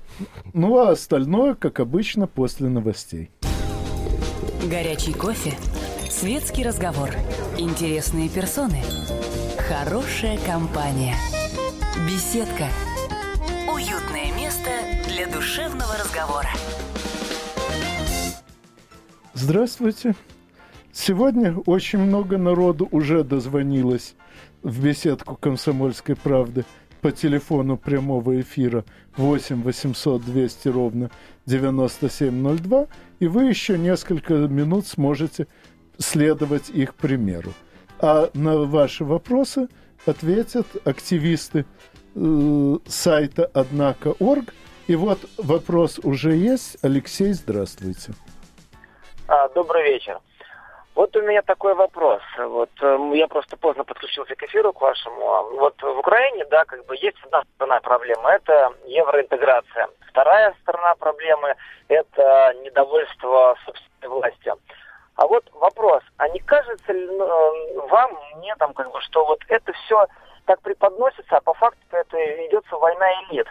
[0.53, 3.31] Ну, а остальное, как обычно, после новостей.
[4.71, 5.55] Горячий кофе,
[6.09, 7.11] светский разговор,
[7.59, 8.81] интересные персоны,
[9.69, 11.17] хорошая компания,
[12.07, 12.67] беседка,
[13.69, 14.71] уютное место
[15.09, 16.51] для душевного разговора.
[19.35, 20.15] Здравствуйте.
[20.93, 24.15] Сегодня очень много народу уже дозвонилось
[24.63, 26.67] в беседку «Комсомольской правды»
[27.01, 28.85] по телефону прямого эфира
[29.17, 31.11] 8 800 200 ровно
[31.47, 32.87] 9702,
[33.21, 35.47] и вы еще несколько минут сможете
[35.99, 37.55] следовать их примеру.
[37.99, 39.69] А на ваши вопросы
[40.05, 41.65] ответят активисты
[42.15, 44.53] э, сайта «Однако.орг».
[44.89, 46.77] И вот вопрос уже есть.
[46.83, 48.13] Алексей, здравствуйте.
[49.27, 50.19] А, добрый вечер.
[50.95, 52.21] Вот у меня такой вопрос.
[52.39, 55.49] Вот э, я просто поздно подключился к эфиру к вашему.
[55.59, 59.89] Вот в Украине, да, как бы есть одна сторона проблемы, это евроинтеграция.
[60.11, 61.55] Вторая сторона проблемы–
[61.89, 64.59] это недовольство собственной властью.
[65.17, 69.41] А вот вопрос, а не кажется ли ну, вам, мне там, как бы, что вот
[69.49, 70.07] это все
[70.45, 73.47] так преподносится, а по факту это ведется война элит?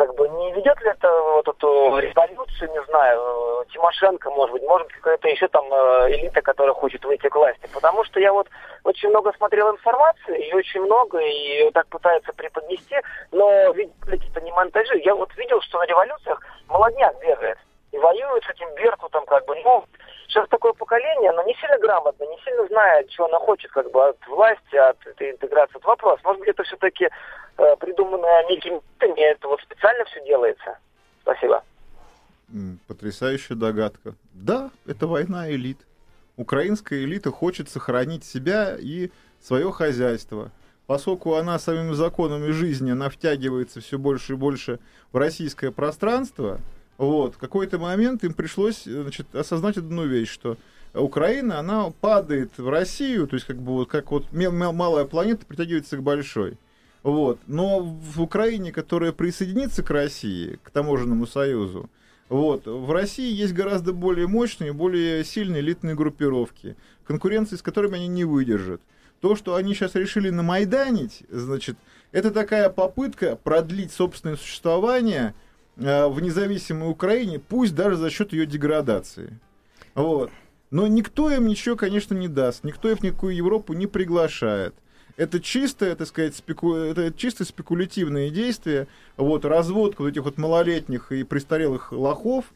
[0.00, 4.88] Как бы не ведет ли это вот эту революцию, не знаю, Тимошенко, может быть, может
[4.88, 7.68] какая-то еще там э, элита, которая хочет выйти к власти.
[7.74, 8.48] Потому что я вот
[8.84, 12.96] очень много смотрел информации, и очень много, и так пытаются преподнести,
[13.30, 14.98] но видите, это не монтажи.
[15.04, 17.58] Я вот видел, что на революциях молодняк бегает
[17.92, 19.84] и воюет с этим Беркутом, как бы, ну,
[20.30, 24.08] сейчас такое поколение, оно не сильно грамотно, не сильно знает, чего оно хочет, как бы,
[24.08, 25.76] от власти, от этой интеграции.
[25.76, 26.20] Это вопрос.
[26.24, 27.08] Может быть, это все-таки
[27.58, 30.78] э, придумано некими это вот специально все делается?
[31.22, 31.62] Спасибо.
[32.86, 34.14] Потрясающая догадка.
[34.32, 35.78] Да, это война элит.
[36.36, 40.50] Украинская элита хочет сохранить себя и свое хозяйство.
[40.86, 44.80] Поскольку она самими законами жизни, она втягивается все больше и больше
[45.12, 46.58] в российское пространство,
[47.00, 50.58] вот, в какой-то момент им пришлось значит, осознать одну вещь, что
[50.92, 55.96] Украина, она падает в Россию, то есть как бы вот как вот малая планета притягивается
[55.96, 56.58] к большой.
[57.02, 57.38] Вот.
[57.46, 61.88] Но в Украине, которая присоединится к России, к таможенному союзу,
[62.28, 68.08] вот, в России есть гораздо более мощные, более сильные элитные группировки, конкуренции с которыми они
[68.08, 68.82] не выдержат.
[69.22, 71.78] То, что они сейчас решили намайданить, значит,
[72.12, 78.46] это такая попытка продлить собственное существование– Э, в независимой Украине, пусть даже за счет ее
[78.46, 79.38] деградации.
[79.94, 80.30] Вот.
[80.70, 84.74] Но никто им ничего, конечно, не даст, никто их в никакую Европу не приглашает.
[85.16, 86.74] Это чисто, так сказать, спеку...
[86.74, 92.46] это чисто спекулятивные действия, вот, разводка вот этих вот малолетних и престарелых лохов,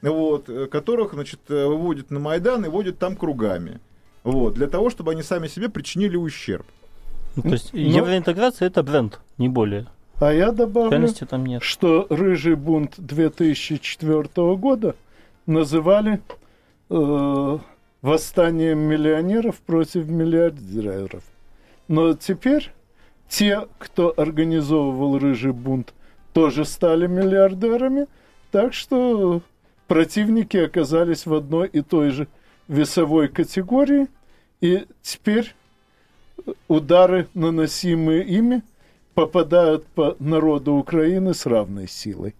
[0.00, 3.80] вот, э, которых, значит, э, выводят на Майдан и водят там кругами.
[4.22, 6.66] Вот, для того, чтобы они сами себе причинили ущерб.
[7.36, 7.80] Ну, то есть Но...
[7.80, 9.86] евроинтеграция это бренд, не более.
[10.20, 11.62] А я добавлю, там нет.
[11.62, 14.94] что «Рыжий бунт» 2004 года
[15.46, 16.20] называли
[16.88, 17.58] э,
[18.00, 21.24] восстанием миллионеров против миллиардеров.
[21.88, 22.70] Но теперь
[23.28, 25.92] те, кто организовывал «Рыжий бунт»,
[26.32, 28.06] тоже стали миллиардерами,
[28.52, 29.42] так что
[29.88, 32.28] противники оказались в одной и той же
[32.68, 34.06] весовой категории,
[34.60, 35.54] и теперь
[36.68, 38.62] удары, наносимые ими–
[39.14, 42.34] попадают по народу Украины с равной силой.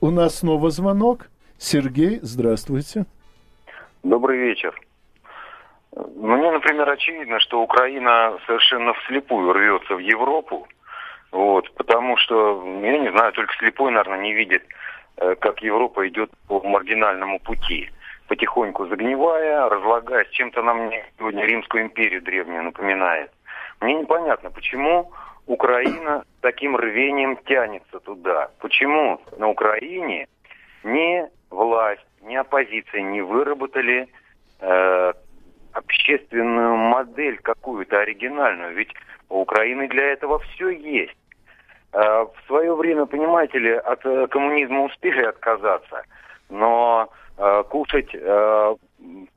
[0.00, 1.28] У нас снова звонок.
[1.58, 3.06] Сергей, здравствуйте.
[4.02, 4.74] Добрый вечер.
[5.94, 10.66] Мне, например, очевидно, что Украина совершенно вслепую рвется в Европу,
[11.30, 14.62] вот, потому что, я не знаю, только слепой, наверное, не видит,
[15.18, 17.90] э, как Европа идет по маргинальному пути,
[18.28, 23.30] потихоньку загнивая, разлагаясь, чем-то нам сегодня Римскую империю древнюю напоминает.
[23.80, 25.12] Мне непонятно, почему
[25.46, 28.50] Украина таким рвением тянется туда.
[28.60, 30.28] Почему на Украине
[30.84, 34.08] ни власть, ни оппозиция не выработали
[34.60, 35.12] э,
[35.72, 38.74] общественную модель какую-то оригинальную?
[38.74, 38.92] Ведь
[39.28, 41.16] у Украины для этого все есть.
[41.92, 46.04] Э, в свое время, понимаете ли, от э, коммунизма успели отказаться,
[46.50, 48.76] но э, кушать э,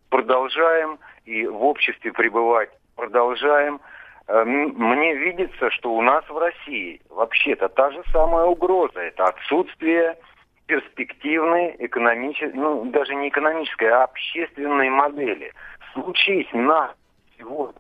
[0.10, 3.82] продолжаем и в обществе пребывать продолжаем–
[4.28, 9.00] мне видится, что у нас в России вообще-то та же самая угроза.
[9.00, 10.18] Это отсутствие
[10.66, 15.54] перспективной экономической, ну даже не экономической, а общественной модели.
[15.94, 16.94] Случись на
[17.38, 17.80] сегодня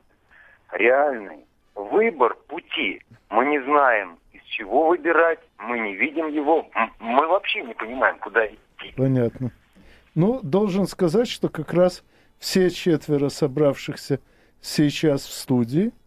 [0.71, 7.63] реальный выбор пути, мы не знаем, из чего выбирать, мы не видим его, мы вообще
[7.63, 8.93] не понимаем, куда идти.
[8.95, 9.51] Понятно.
[10.13, 12.03] Ну, должен сказать, что как раз
[12.37, 14.19] все четверо собравшихся
[14.61, 15.91] сейчас в студии–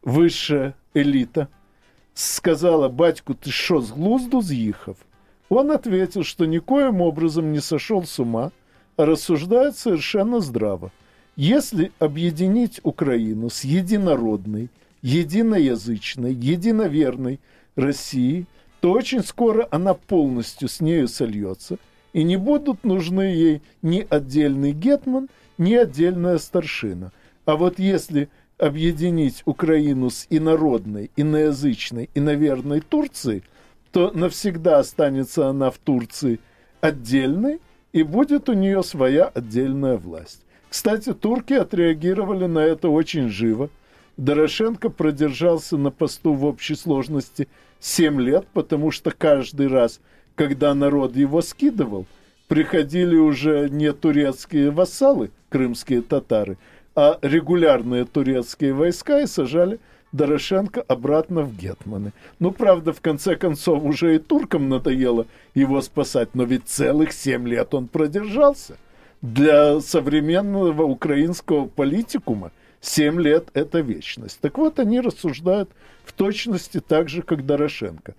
[0.00, 1.50] высшая элита,
[2.14, 4.96] сказала, батьку, ты что, с глузду з'їхав?
[5.48, 8.52] Он ответил, что никоим образом не сошел с ума,
[8.96, 10.90] а рассуждает совершенно здраво.
[11.36, 14.70] Если объединить Украину с единородной,
[15.02, 17.40] единоязычной, единоверной
[17.76, 18.46] Россией,
[18.80, 21.78] то очень скоро она полностью с нею сольется,
[22.12, 27.12] и не будут нужны ей ни отдельный гетман, ни отдельная старшина.
[27.44, 28.28] А вот если
[28.62, 33.42] объединить Украину с инородной, иноязычной, иноверной Турцией,
[33.90, 36.38] то навсегда останется она в Турции
[36.80, 37.60] отдельной,
[37.92, 40.42] и будет у нее своя отдельная власть.
[40.70, 43.68] Кстати, турки отреагировали на это очень живо.
[44.16, 47.48] Дорошенко продержался на посту в общей сложности
[47.80, 50.00] 7 лет, потому что каждый раз,
[50.36, 52.06] когда народ его скидывал,
[52.46, 56.58] приходили уже не турецкие вассалы, крымские татары,
[56.94, 59.80] а регулярные турецкие войска и сажали
[60.12, 62.12] Дорошенко обратно в Гетманы.
[62.38, 67.48] Ну, правда, в конце концов, уже и туркам надоело его спасать, но ведь целых семь
[67.48, 68.76] лет он продержался.
[69.22, 74.38] Для современного украинского политикума семь лет– это вечность.
[74.40, 75.70] Так вот, они рассуждают
[76.04, 78.14] в точности так же, как Дорошенко.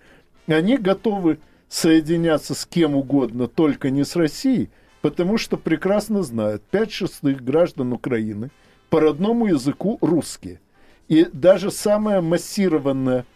[0.48, 4.70] Они готовы соединяться с кем угодно, только не с Россией,
[5.00, 8.50] потому что прекрасно знают, пять шестых граждан Украины
[8.94, 10.60] по родному языку русские.
[11.08, 13.26] И даже самая массированная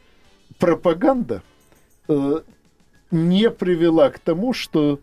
[0.57, 1.43] пропаганда
[2.07, 2.43] э,
[3.11, 5.01] не привела к тому, что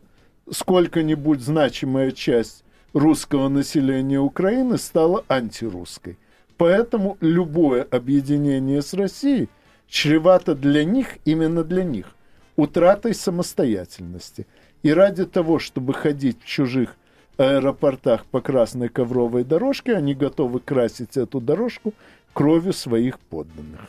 [0.49, 6.17] сколько-нибудь значимая часть русского населения Украины стала антирусской.
[6.55, 9.49] Поэтому любое объединение с Россией
[9.89, 12.15] чревато для них, именно для них,
[12.55, 14.47] утратой самостоятельности.
[14.83, 16.95] И ради того, чтобы ходить в чужих
[17.37, 21.93] аэропортах по красной ковровой дорожке, они готовы красить эту дорожку
[22.33, 23.81] кровью своих подданных.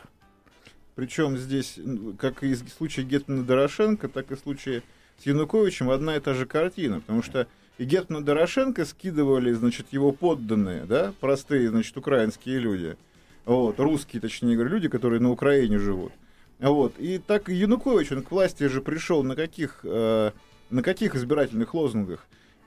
[0.95, 1.79] Причем здесь,
[2.19, 4.83] как и в случае Гетмана Дорошенко, так и в случае
[5.19, 7.47] с Януковичем одна и та же картина, потому что
[7.79, 12.97] и Гетмана Дорошенко скидывали, значит, его подданные, да, простые, значит, украинские люди,
[13.45, 16.13] вот, русские, точнее говоря, люди, которые на Украине живут.
[16.59, 20.31] Вот, и так Янукович, он к власти же пришел на каких, э,
[20.71, 22.27] на каких избирательных лозунгах?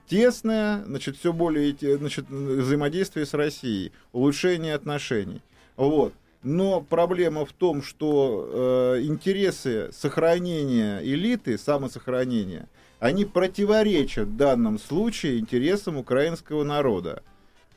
[0.09, 5.41] Тесное, значит, все более, значит, взаимодействие с Россией, улучшение отношений.
[5.77, 6.13] Вот.
[6.41, 12.67] Но проблема в том, что э, интересы сохранения элиты, самосохранения,
[12.99, 17.21] они противоречат в данном случае интересам украинского народа.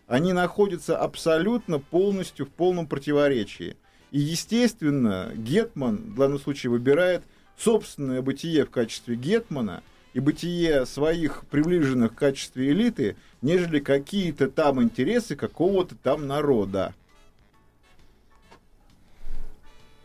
[0.06, 3.76] Они находятся абсолютно полностью в полном противоречии.
[4.10, 7.24] И, естественно, Гетман в данном случае выбирает
[7.58, 9.82] собственное бытие в качестве Гетмана
[10.14, 16.94] и бытие своих приближенных в качестве элиты, нежели какие-то там интересы какого-то там народа.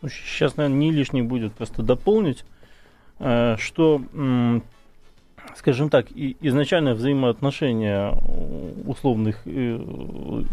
[0.02, 2.44] Сейчас, наверное, не лишний будет просто дополнить,
[3.18, 4.00] э, что,
[5.56, 8.12] скажем так, изначально взаимоотношения
[8.86, 10.44] условных э,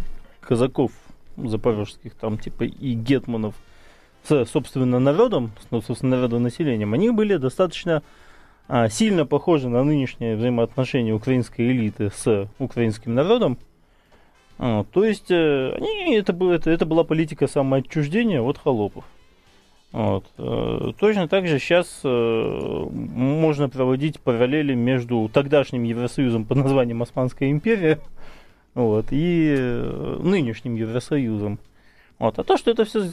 [0.41, 0.91] казаков
[1.37, 3.55] запорожских, там, типа, и гетманов
[4.23, 8.01] с, собственно, народом, ну, собственно, народом населением, они были достаточно
[8.67, 13.57] а, сильно похожи на нынешние взаимоотношения украинской элиты с украинским народом.
[14.57, 19.03] А, то есть, э, они, это, это, это была политика самоотчуждения от холопов.
[19.91, 20.25] Вот.
[20.37, 27.51] Э, точно так же сейчас э, можно проводить параллели между тогдашним Евросоюзом под названием Османская
[27.51, 27.99] империя
[28.73, 29.55] вот, и
[30.19, 31.59] нынешним Евросоюзом.
[32.17, 32.39] Вот.
[32.39, 33.11] А то, что это все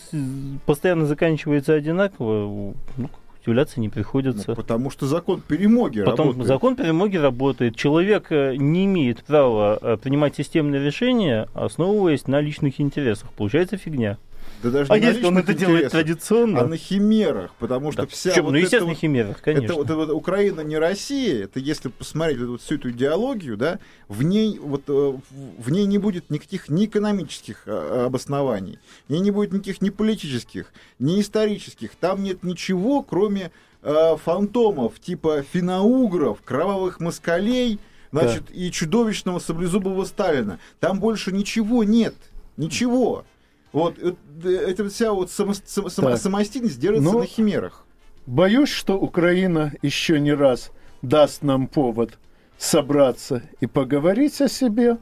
[0.64, 3.10] постоянно заканчивается одинаково, ну,
[3.42, 4.50] удивляться не приходится.
[4.50, 6.46] Ну, потому что закон перемоги Потом работает.
[6.48, 7.76] Закон перемоги работает.
[7.76, 13.30] Человек не имеет права принимать системные решения, основываясь на личных интересах.
[13.32, 14.18] Получается фигня.
[14.62, 16.60] Да даже а если он это делает традиционно?
[16.60, 18.08] А на химерах, потому что да.
[18.08, 18.44] вся Чем?
[18.44, 19.64] вот ну, естественно, вот, химерах, конечно.
[19.64, 23.80] Это, вот, это вот Украина не Россия, это если посмотреть вот, всю эту идеологию, да,
[24.08, 29.20] в ней, вот, э, в ней не будет никаких ни экономических а, обоснований, в ней
[29.20, 33.50] не будет никаких ни политических, ни исторических, там нет ничего, кроме
[33.82, 37.80] э, фантомов типа финоугров, кровавых москалей,
[38.12, 38.54] значит, да.
[38.54, 40.60] и чудовищного саблезубого Сталина.
[40.78, 42.14] Там больше ничего нет,
[42.56, 43.24] ничего.
[43.72, 47.86] Вот эта вся вот само, само, самостийность держится ну, на химерах.
[48.26, 50.70] Боюсь, что Украина еще не раз
[51.00, 52.18] даст нам повод
[52.58, 54.90] собраться и поговорить о себе.
[54.90, 54.96] Э,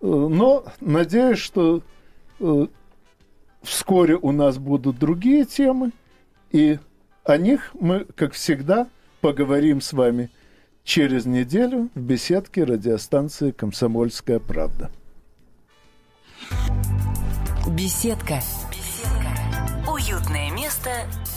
[0.00, 1.82] но надеюсь, что
[2.40, 2.66] э,
[3.62, 5.92] вскоре у нас будут другие темы,
[6.50, 6.78] и
[7.24, 8.88] о них мы, как всегда,
[9.20, 10.30] поговорим с вами
[10.82, 14.90] через неделю в беседке радиостанции «Комсомольская правда».
[17.68, 18.40] Беседка.
[18.70, 19.90] Беседка.
[19.90, 20.90] Уютное место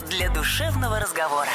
[0.09, 1.49] для душевного разговора.